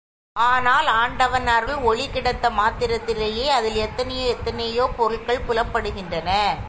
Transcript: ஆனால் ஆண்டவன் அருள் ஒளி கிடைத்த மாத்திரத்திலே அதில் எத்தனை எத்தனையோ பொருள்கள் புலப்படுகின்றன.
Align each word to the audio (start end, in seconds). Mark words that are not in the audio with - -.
ஆனால் 0.35 0.87
ஆண்டவன் 0.87 1.47
அருள் 1.47 1.75
ஒளி 1.75 2.09
கிடைத்த 2.09 2.49
மாத்திரத்திலே 2.49 3.45
அதில் 3.47 3.75
எத்தனை 3.75 4.27
எத்தனையோ 4.27 4.89
பொருள்கள் 4.97 5.45
புலப்படுகின்றன. 5.49 6.57